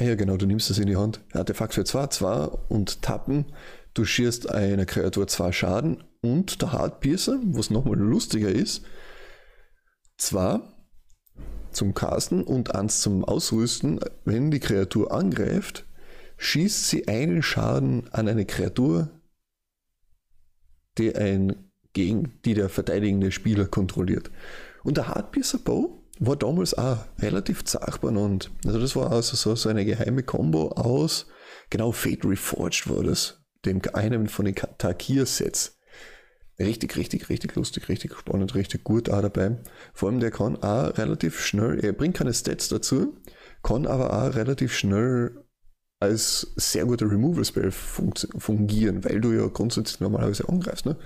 ja, 0.00 0.14
genau, 0.14 0.36
du 0.36 0.46
nimmst 0.46 0.70
das 0.70 0.78
in 0.78 0.86
die 0.86 0.96
Hand. 0.96 1.20
Artefakt 1.32 1.74
für 1.74 1.84
2, 1.84 2.06
2 2.08 2.46
und 2.68 3.02
tappen. 3.02 3.46
Du 3.94 4.04
schierst 4.04 4.50
einer 4.50 4.86
Kreatur 4.86 5.26
2 5.26 5.52
Schaden 5.52 6.04
und 6.20 6.62
der 6.62 6.72
Hardpiercer, 6.72 7.40
was 7.44 7.70
nochmal 7.70 7.98
lustiger 7.98 8.48
ist, 8.48 8.84
2 10.18 10.60
zum 11.70 11.94
Casten 11.94 12.42
und 12.42 12.74
1 12.74 13.00
zum 13.00 13.24
Ausrüsten. 13.24 14.00
Wenn 14.24 14.50
die 14.50 14.60
Kreatur 14.60 15.12
angreift, 15.12 15.84
schießt 16.38 16.88
sie 16.88 17.08
einen 17.08 17.42
Schaden 17.42 18.08
an 18.12 18.28
eine 18.28 18.46
Kreatur, 18.46 19.10
die, 20.96 21.14
ein, 21.14 21.70
gegen, 21.92 22.40
die 22.44 22.54
der 22.54 22.68
verteidigende 22.68 23.32
Spieler 23.32 23.66
kontrolliert. 23.66 24.30
Und 24.82 24.96
der 24.96 25.08
Hardpiercer 25.08 25.58
Bow 25.58 25.97
war 26.20 26.36
damals 26.36 26.74
auch 26.74 27.04
relativ 27.18 27.64
zagbar 27.64 28.12
und 28.16 28.50
also 28.64 28.80
das 28.80 28.96
war 28.96 29.12
also 29.12 29.36
so, 29.36 29.54
so 29.54 29.68
eine 29.68 29.84
geheime 29.84 30.22
Combo 30.22 30.68
aus, 30.72 31.26
genau 31.70 31.92
Fate 31.92 32.24
Reforged 32.24 32.88
war 32.88 33.02
das, 33.04 33.44
dem 33.64 33.80
einem 33.92 34.28
von 34.28 34.44
den 34.44 34.54
Takir-Sets. 34.54 35.76
Richtig, 36.58 36.96
richtig, 36.96 37.28
richtig 37.28 37.54
lustig, 37.54 37.88
richtig 37.88 38.16
spannend, 38.18 38.56
richtig 38.56 38.82
gut 38.82 39.08
auch 39.10 39.22
dabei. 39.22 39.58
Vor 39.94 40.08
allem 40.08 40.18
der 40.18 40.32
kann 40.32 40.56
auch 40.56 40.98
relativ 40.98 41.40
schnell, 41.40 41.78
er 41.78 41.92
bringt 41.92 42.16
keine 42.16 42.34
Stats 42.34 42.68
dazu, 42.68 43.16
kann 43.62 43.86
aber 43.86 44.12
auch 44.12 44.34
relativ 44.34 44.76
schnell 44.76 45.44
als 46.00 46.52
sehr 46.56 46.84
guter 46.84 47.10
Removal-Spell 47.10 47.70
fungieren, 47.70 49.04
weil 49.04 49.20
du 49.20 49.32
ja 49.32 49.46
grundsätzlich 49.46 50.00
normalerweise 50.00 50.48
angreifst. 50.48 50.86
Ne? 50.86 50.96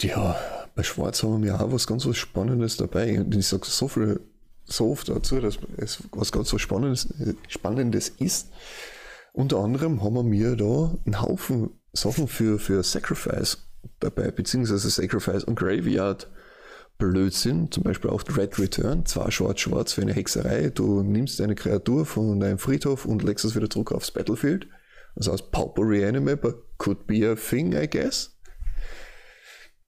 Ja, 0.00 0.36
bei 0.74 0.82
Schwarz 0.82 1.22
haben 1.22 1.42
wir 1.42 1.60
auch 1.60 1.72
was 1.72 1.86
ganz 1.86 2.06
was 2.06 2.16
Spannendes 2.16 2.76
dabei. 2.76 3.20
Und 3.20 3.34
ich 3.34 3.46
sage 3.46 3.66
so 3.66 3.88
viel, 3.88 4.20
so 4.64 4.90
oft 4.90 5.08
dazu, 5.08 5.40
dass 5.40 5.58
es 5.76 6.02
was 6.12 6.32
ganz 6.32 6.48
so 6.48 6.58
Spannendes, 6.58 7.08
Spannendes 7.48 8.08
ist. 8.08 8.48
Unter 9.32 9.58
anderem 9.58 10.02
haben 10.02 10.30
wir 10.30 10.56
da 10.56 10.94
einen 11.04 11.20
Haufen 11.20 11.70
Sachen 11.92 12.26
für, 12.26 12.58
für 12.58 12.82
Sacrifice 12.82 13.68
dabei, 14.00 14.30
beziehungsweise 14.30 14.88
Sacrifice 14.88 15.44
und 15.44 15.56
Graveyard. 15.56 16.30
Blödsinn, 16.98 17.70
zum 17.72 17.82
Beispiel 17.82 18.10
auch 18.10 18.22
Red 18.36 18.58
Return, 18.60 19.04
zwar 19.06 19.32
schwarz-schwarz 19.32 19.92
für 19.92 20.02
eine 20.02 20.12
Hexerei. 20.12 20.70
Du 20.70 21.02
nimmst 21.02 21.40
eine 21.40 21.56
Kreatur 21.56 22.06
von 22.06 22.38
deinem 22.38 22.58
Friedhof 22.58 23.06
und 23.06 23.24
legst 23.24 23.44
es 23.44 23.56
wieder 23.56 23.68
zurück 23.68 23.90
aufs 23.90 24.12
Battlefield. 24.12 24.68
Das 25.16 25.28
heißt, 25.28 25.50
Pauper 25.50 25.82
Reanimate 25.82 26.62
could 26.78 27.06
be 27.06 27.28
a 27.28 27.34
thing, 27.34 27.72
I 27.72 27.88
guess. 27.88 28.38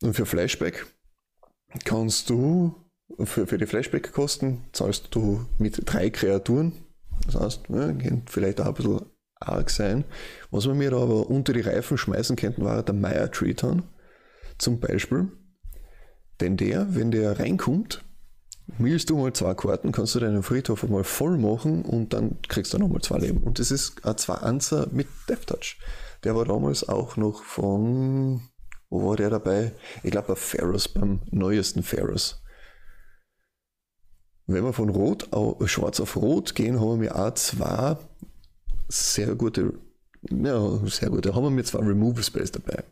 Und 0.05 0.13
für 0.13 0.27
Flashback 0.27 0.85
kannst 1.87 2.29
du, 2.29 2.75
für, 3.21 3.47
für 3.47 3.57
die 3.57 3.65
Flashback-Kosten 3.65 4.65
zahlst 4.73 5.09
du 5.13 5.47
mit 5.57 5.81
drei 5.87 6.11
Kreaturen. 6.11 6.73
Das 7.25 7.41
heißt, 7.41 7.71
ne, 7.71 7.97
könnte 7.97 8.31
vielleicht 8.31 8.61
auch 8.61 8.67
ein 8.67 8.75
bisschen 8.75 9.01
arg 9.41 9.71
sein. 9.71 10.05
Was 10.51 10.67
wir 10.67 10.75
mir 10.75 10.93
aber 10.93 11.31
unter 11.31 11.55
die 11.55 11.63
Reifen 11.63 11.97
schmeißen 11.97 12.37
könnten, 12.37 12.65
war 12.65 12.83
der 12.83 12.95
Meyer 12.95 13.31
Triton 13.31 13.85
zum 14.59 14.79
Beispiel. 14.79 15.33
Denn 16.39 16.59
der, 16.59 16.95
wenn 16.95 17.11
der 17.11 17.39
reinkommt, 17.39 18.05
willst 18.77 19.09
du 19.09 19.17
mal 19.17 19.33
zwei 19.33 19.55
Karten, 19.55 19.91
kannst 19.91 20.15
du 20.17 20.21
deinen 20.21 20.43
Friedhof 20.43 20.85
einmal 20.85 21.05
voll 21.05 21.39
machen 21.39 21.81
und 21.81 22.13
dann 22.13 22.43
kriegst 22.43 22.75
du 22.75 22.79
nochmal 22.79 23.01
zwei 23.01 23.21
Leben. 23.21 23.43
Und 23.43 23.59
das 23.59 23.71
ist 23.71 24.05
ein 24.05 24.19
zwei 24.19 24.35
Anzer 24.35 24.87
mit 24.93 25.07
Death 25.31 25.47
Touch. 25.47 25.79
Der 26.25 26.37
war 26.37 26.45
damals 26.45 26.87
auch 26.87 27.17
noch 27.17 27.43
von 27.43 28.43
wo 28.95 29.09
war 29.09 29.17
der 29.17 29.29
dabei? 29.29 29.73
Ich 30.05 30.13
glaube 30.13 30.29
bei 30.29 30.35
Ferris, 30.37 30.87
beim 30.87 31.21
neuesten 31.33 31.83
Ferris. 31.83 32.41
Wenn 34.47 34.63
wir 34.63 34.73
von 34.73 34.89
Rot 34.89 35.33
auf, 35.33 35.69
Schwarz 35.69 35.99
auf 35.99 36.17
Rot 36.17 36.55
gehen, 36.55 36.81
haben 36.81 37.01
wir 37.01 37.17
auch 37.17 37.35
zwei 37.35 37.97
sehr 38.89 39.35
gute, 39.35 39.81
ja, 40.31 40.87
sehr 40.87 41.11
gute, 41.11 41.35
haben 41.35 41.57
wir 41.57 41.65
zwei 41.65 41.81
Removal 41.81 42.23
Spells 42.23 42.53
dabei. 42.53 42.85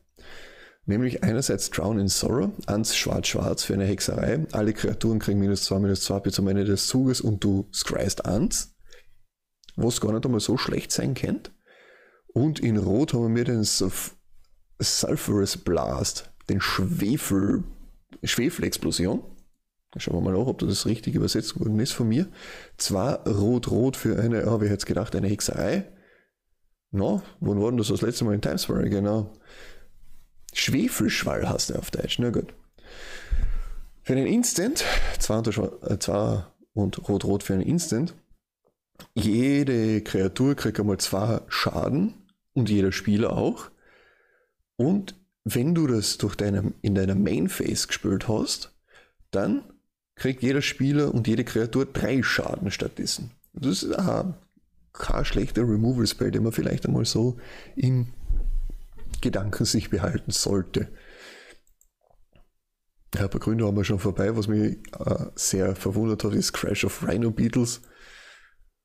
Nämlich 0.86 1.22
einerseits 1.22 1.70
Drown 1.70 2.00
in 2.00 2.08
Sorrow, 2.08 2.50
eins 2.66 2.96
schwarz-schwarz 2.96 3.62
für 3.62 3.74
eine 3.74 3.84
Hexerei. 3.84 4.44
Alle 4.50 4.72
Kreaturen 4.72 5.20
kriegen 5.20 5.38
minus 5.38 5.62
2, 5.66 5.78
minus 5.78 6.02
2 6.02 6.18
bis 6.18 6.34
zum 6.34 6.48
Ende 6.48 6.64
des 6.64 6.88
Zuges 6.88 7.20
und 7.20 7.44
du 7.44 7.68
scryst 7.72 8.26
eins. 8.26 8.74
Was 9.76 10.00
gar 10.00 10.12
nicht 10.12 10.26
einmal 10.26 10.40
so 10.40 10.58
schlecht 10.58 10.90
sein 10.90 11.14
könnte. 11.14 11.52
Und 12.34 12.58
in 12.58 12.76
Rot 12.76 13.14
haben 13.14 13.36
wir 13.36 13.44
den 13.44 13.62
Sulphurous 14.82 15.56
Blast, 15.56 16.30
den 16.48 16.60
Schwefel, 16.60 17.64
Schwefelexplosion. 18.22 19.22
Schauen 19.96 20.16
wir 20.16 20.20
mal 20.22 20.38
nach, 20.38 20.46
ob 20.46 20.58
das 20.60 20.86
richtig 20.86 21.14
übersetzt 21.14 21.58
worden 21.60 21.78
ist 21.78 21.92
von 21.92 22.08
mir. 22.08 22.26
Zwar 22.78 23.26
rot-rot 23.28 23.96
für 23.96 24.18
eine, 24.18 24.46
habe 24.46 24.64
ich 24.64 24.70
jetzt 24.70 24.86
gedacht, 24.86 25.14
eine 25.14 25.28
Hexerei. 25.28 25.84
No, 26.90 27.22
wann 27.40 27.60
war 27.60 27.70
denn 27.70 27.78
das 27.78 27.88
das 27.88 28.00
letzte 28.00 28.24
Mal 28.24 28.34
in 28.34 28.40
Timesbury? 28.40 28.88
Genau. 28.88 29.32
Schwefelschwall 30.54 31.48
hast 31.48 31.70
du 31.70 31.74
auf 31.74 31.90
Deutsch, 31.90 32.18
na 32.18 32.30
gut. 32.30 32.54
Für 34.02 34.14
einen 34.14 34.26
Instant, 34.26 34.84
zwar, 35.18 35.46
äh, 35.46 35.98
zwar 35.98 36.54
und 36.74 37.08
rot-rot 37.08 37.42
für 37.42 37.54
einen 37.54 37.62
Instant, 37.62 38.14
jede 39.14 40.00
Kreatur 40.02 40.54
kriegt 40.54 40.80
einmal 40.80 40.98
zwei 40.98 41.40
Schaden 41.48 42.14
und 42.54 42.70
jeder 42.70 42.92
Spieler 42.92 43.32
auch. 43.32 43.70
Und 44.82 45.14
wenn 45.44 45.74
du 45.74 45.86
das 45.86 46.18
durch 46.18 46.34
deine, 46.34 46.72
in 46.82 46.94
deiner 46.94 47.14
Main 47.14 47.48
Phase 47.48 47.86
gespielt 47.86 48.26
hast, 48.28 48.74
dann 49.30 49.62
kriegt 50.16 50.42
jeder 50.42 50.62
Spieler 50.62 51.14
und 51.14 51.28
jede 51.28 51.44
Kreatur 51.44 51.86
drei 51.86 52.22
Schaden 52.22 52.70
stattdessen. 52.70 53.30
Das 53.52 53.82
ist 53.82 53.96
aha, 53.96 54.38
kein 54.92 55.24
schlechter 55.24 55.62
Removal 55.62 56.06
Spell, 56.06 56.30
den 56.30 56.42
man 56.42 56.52
vielleicht 56.52 56.86
einmal 56.86 57.04
so 57.04 57.38
im 57.76 58.08
Gedanken 59.20 59.64
sich 59.64 59.88
behalten 59.88 60.32
sollte. 60.32 60.88
Ja, 63.14 63.28
bei 63.28 63.38
Gründer 63.38 63.66
haben 63.66 63.76
wir 63.76 63.84
schon 63.84 63.98
vorbei. 63.98 64.36
Was 64.36 64.48
mich 64.48 64.78
äh, 64.98 65.26
sehr 65.36 65.76
verwundert 65.76 66.24
hat, 66.24 66.34
ist 66.34 66.54
Crash 66.54 66.84
of 66.84 67.06
Rhino 67.06 67.30
Beetles. 67.30 67.82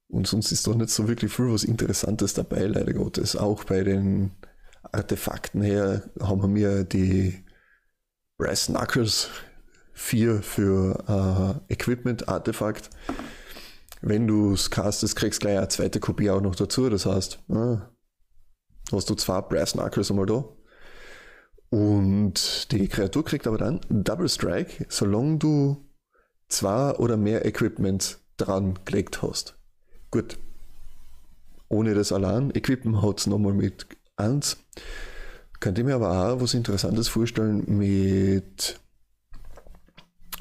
Und 0.10 0.28
sonst 0.28 0.52
ist 0.52 0.68
doch 0.68 0.76
nicht 0.76 0.90
so 0.90 1.08
wirklich 1.08 1.34
viel 1.34 1.52
was 1.52 1.64
Interessantes 1.64 2.34
dabei, 2.34 2.68
leider 2.68 2.94
Gottes. 2.94 3.36
Auch 3.36 3.64
bei 3.64 3.84
den 3.84 4.32
Artefakten 4.84 5.62
her 5.62 6.10
haben 6.20 6.56
wir 6.56 6.84
die 6.84 7.44
Brass 8.38 8.68
Knuckles 8.68 9.30
4 9.94 10.42
für 10.42 11.62
äh, 11.70 11.74
Equipment-Artefakt. 11.74 12.90
Wenn 14.02 14.28
du 14.28 14.54
es 14.54 14.70
castest, 14.70 15.16
kriegst 15.16 15.42
du 15.42 15.48
gleich 15.48 15.58
eine 15.58 15.68
zweite 15.70 16.00
Kopie 16.00 16.30
auch 16.30 16.42
noch 16.42 16.56
dazu. 16.56 16.90
Das 16.90 17.06
heißt, 17.06 17.40
äh, 17.50 17.78
hast 18.92 19.10
du 19.10 19.16
zwei 19.16 19.42
Brass 19.42 19.74
Knuckles 19.74 20.12
einmal 20.12 20.28
da. 20.28 20.46
Und 21.70 22.72
die 22.72 22.88
Kreatur 22.88 23.26
kriegt 23.26 23.48
aber 23.48 23.58
dann 23.58 23.82
Double 23.90 24.30
Strike, 24.30 24.86
solange 24.90 25.38
du 25.38 25.86
zwei 26.48 26.94
oder 26.96 27.18
mehr 27.18 27.46
Equipment 27.46 28.20
dran 28.38 28.80
gelegt 28.86 29.22
hast. 29.22 29.58
Gut. 30.12 30.38
Ohne 31.70 31.94
das 31.94 32.14
allein. 32.14 32.52
Equipment 32.56 33.02
hat 33.02 33.20
es 33.20 33.28
nochmal 33.28 33.54
mit 33.54 33.88
Eins. 34.18 34.58
Könnte 35.60 35.84
mir 35.84 35.96
aber 35.96 36.34
auch 36.34 36.42
was 36.42 36.54
Interessantes 36.54 37.08
vorstellen 37.08 37.64
mit 37.68 38.80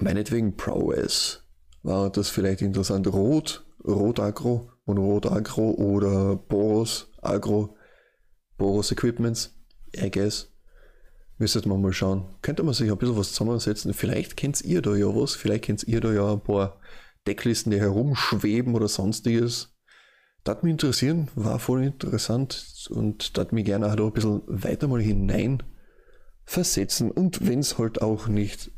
meinetwegen 0.01 0.57
Prowess. 0.57 1.43
War 1.83 2.11
das 2.11 2.29
vielleicht 2.29 2.63
interessant? 2.63 3.07
Rot, 3.07 3.65
Rot 3.87 4.19
Agro 4.19 4.73
und 4.85 4.99
Rot 4.99 5.27
Agro 5.27 5.71
oder 5.73 6.37
Boros 6.37 7.11
Agro, 7.23 7.77
Boros 8.57 8.91
Equipments, 8.91 9.55
I 9.97 10.11
guess. 10.11 10.53
Müsstet 11.39 11.67
man 11.67 11.83
mal 11.83 11.93
schauen. 11.93 12.35
Könnte 12.41 12.63
man 12.63 12.73
sich 12.73 12.91
ein 12.91 12.97
bisschen 12.97 13.17
was 13.17 13.33
zusammensetzen. 13.33 13.93
Vielleicht 13.93 14.39
kennt 14.39 14.63
ihr 14.63 14.81
da 14.81 14.95
ja 14.95 15.07
was. 15.07 15.35
Vielleicht 15.35 15.65
kennt 15.65 15.85
ihr 15.85 16.01
da 16.01 16.11
ja 16.13 16.33
ein 16.33 16.43
paar 16.43 16.81
Decklisten, 17.27 17.73
die 17.73 17.81
herumschweben 17.81 18.75
oder 18.75 18.89
sonstiges. 18.89 19.76
Das 20.47 20.63
mich 20.63 20.71
interessieren, 20.71 21.29
war 21.35 21.59
voll 21.59 21.83
interessant 21.83 22.87
und 22.91 23.37
das 23.37 23.51
mich 23.51 23.65
gerne 23.65 23.89
auch 23.89 23.99
ein 23.99 24.13
bisschen 24.13 24.43
weiter 24.47 24.87
mal 24.87 25.01
hinein 25.01 25.61
versetzen. 26.45 27.11
Und 27.11 27.49
wenn 27.49 27.59
es 27.59 27.79
halt 27.79 28.01
auch 28.01 28.29
nicht 28.29 28.71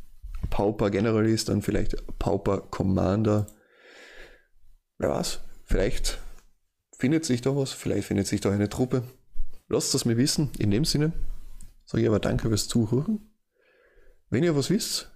Pauper 0.49 0.91
General 0.91 1.27
ist, 1.27 1.51
dann 1.51 1.61
vielleicht 1.61 2.19
Pauper 2.19 2.63
Commander. 2.63 3.49
Wer 4.97 5.11
weiß, 5.11 5.41
vielleicht 5.65 6.19
findet 6.97 7.27
sich 7.27 7.43
da 7.43 7.55
was, 7.55 7.73
vielleicht 7.73 8.07
findet 8.09 8.27
sich 8.27 8.41
da 8.41 8.51
eine 8.51 8.71
Truppe. 8.71 9.03
Lasst 9.69 9.95
es 9.95 10.07
mir 10.07 10.17
wissen. 10.17 10.51
In 10.59 10.71
dem 10.71 10.87
Sinne 10.87 11.13
sage 11.85 12.01
ich 12.01 12.09
aber 12.09 12.19
danke 12.19 12.49
fürs 12.49 12.67
Zuhören. 12.69 13.31
Wenn 14.31 14.43
ihr 14.43 14.57
was 14.57 14.71
wisst, 14.71 15.11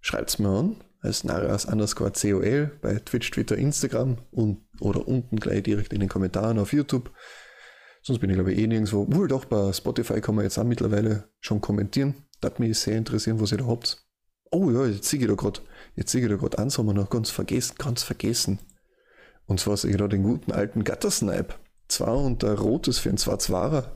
schreibt 0.00 0.30
es 0.30 0.38
mir 0.38 0.48
an 0.48 0.76
als 1.00 1.24
Naras 1.24 1.64
underscore 1.64 2.12
COL 2.12 2.70
bei 2.80 2.94
Twitch, 2.96 3.30
Twitter, 3.30 3.56
Instagram 3.56 4.18
und 4.30 4.58
oder 4.80 5.06
unten 5.06 5.36
gleich 5.36 5.62
direkt 5.62 5.92
in 5.92 6.00
den 6.00 6.08
Kommentaren 6.08 6.58
auf 6.58 6.72
YouTube. 6.72 7.10
Sonst 8.02 8.20
bin 8.20 8.30
ich 8.30 8.34
glaube 8.34 8.52
ich 8.52 8.58
eh 8.58 8.66
nirgendwo. 8.66 9.06
Wohl 9.12 9.28
doch, 9.28 9.44
bei 9.44 9.72
Spotify 9.72 10.20
kann 10.20 10.34
man 10.34 10.44
jetzt 10.44 10.58
auch 10.58 10.64
mittlerweile 10.64 11.28
schon 11.40 11.60
kommentieren. 11.60 12.14
Das 12.40 12.58
mich 12.58 12.78
sehr 12.78 12.96
interessieren, 12.96 13.40
was 13.40 13.52
ihr 13.52 13.58
da 13.58 13.66
habt. 13.66 14.04
Oh 14.50 14.70
ja, 14.70 14.86
jetzt 14.86 15.08
sehe 15.08 15.20
ich 15.20 15.26
da 15.26 15.34
gerade, 15.34 15.60
jetzt 15.94 16.12
sehe 16.12 16.22
ich 16.22 16.28
da 16.28 16.36
gerade 16.36 16.58
an, 16.58 16.70
haben 16.70 16.86
wir 16.86 16.94
noch 16.94 17.10
ganz 17.10 17.30
vergessen, 17.30 17.74
ganz 17.78 18.02
vergessen. 18.02 18.58
Und 19.46 19.60
zwar 19.60 19.76
sehe 19.76 19.90
ich 19.90 19.96
da 19.96 20.08
den 20.08 20.22
guten 20.22 20.52
alten 20.52 20.84
Gattersnipe. 20.84 21.54
Zwar 21.88 22.16
und 22.18 22.42
der 22.42 22.58
rotes 22.58 22.98
für 22.98 23.08
ein 23.08 23.16
2-2er, 23.16 23.88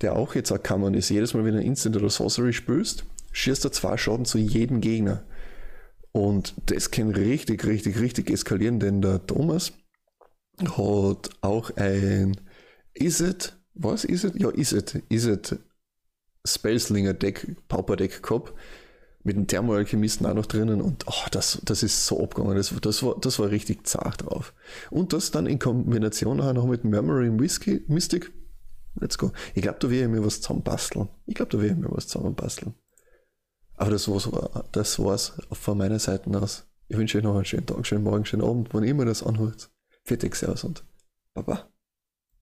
der 0.00 0.16
auch 0.16 0.34
jetzt 0.34 0.52
kann 0.62 0.80
man 0.80 0.94
ist. 0.94 1.10
Jedes 1.10 1.34
Mal, 1.34 1.44
wenn 1.44 1.54
du 1.54 1.62
Instant 1.62 1.96
oder 1.96 2.10
Sorcery 2.10 2.52
spürst, 2.52 3.04
schießt 3.32 3.64
er 3.64 3.72
zwei 3.72 3.96
Schaden 3.96 4.24
zu 4.24 4.38
jedem 4.38 4.80
Gegner. 4.80 5.24
Und 6.18 6.54
das 6.66 6.90
kann 6.90 7.10
richtig, 7.12 7.64
richtig, 7.64 8.00
richtig 8.00 8.28
eskalieren, 8.28 8.80
denn 8.80 9.00
der 9.00 9.24
Thomas 9.24 9.72
hat 10.58 11.30
auch 11.42 11.70
ein 11.76 12.40
Is 12.92 13.20
it, 13.20 13.56
was 13.74 14.04
ist 14.04 14.24
it? 14.24 14.34
Ja, 14.34 14.48
Is 14.50 14.72
it, 14.72 15.00
Is 15.10 15.26
it 15.26 15.56
Spellslinger 16.44 17.14
Deck, 17.14 17.56
Pauper 17.68 17.94
Deck 17.94 18.20
gehabt 18.20 18.52
mit 19.22 19.36
dem 19.36 19.46
Thermoalchemisten 19.46 20.26
auch 20.26 20.34
noch 20.34 20.46
drinnen 20.46 20.80
und 20.80 21.04
oh, 21.06 21.28
das, 21.30 21.60
das 21.64 21.84
ist 21.84 22.04
so 22.06 22.20
abgegangen. 22.20 22.56
Das, 22.56 22.74
das, 22.82 23.04
war, 23.04 23.16
das 23.20 23.38
war 23.38 23.52
richtig 23.52 23.86
zart 23.86 24.22
drauf. 24.24 24.54
Und 24.90 25.12
das 25.12 25.30
dann 25.30 25.46
in 25.46 25.60
Kombination 25.60 26.40
auch 26.40 26.52
noch 26.52 26.66
mit 26.66 26.82
Murmuring 26.82 27.38
Whisky, 27.38 27.84
Mystic. 27.86 28.32
Let's 28.96 29.18
go. 29.18 29.30
Ich 29.54 29.62
glaube, 29.62 29.78
da 29.78 29.88
werde 29.88 30.06
ich 30.06 30.10
mir 30.10 30.26
was 30.26 30.40
zusammenbasteln. 30.40 31.10
Ich 31.26 31.36
glaube, 31.36 31.52
da 31.52 31.62
werde 31.62 31.74
ich 31.74 31.80
mir 31.80 31.94
was 31.94 32.08
zusammenbasteln. 32.08 32.74
Aber 33.78 33.90
das 33.90 34.08
war's, 34.08 34.28
das 34.72 34.98
war's 34.98 35.32
von 35.52 35.78
meiner 35.78 36.00
Seite 36.00 36.30
aus. 36.38 36.66
Ich 36.88 36.96
wünsche 36.96 37.18
euch 37.18 37.24
noch 37.24 37.36
einen 37.36 37.44
schönen 37.44 37.66
Tag, 37.66 37.86
schönen 37.86 38.02
Morgen, 38.02 38.24
schönen 38.24 38.42
Abend, 38.42 38.68
wann 38.72 38.82
immer 38.82 39.04
das 39.04 39.22
anhört. 39.22 39.70
Fertig, 40.04 40.34
Servus 40.34 40.64
und 40.64 40.84
Baba. 41.32 41.70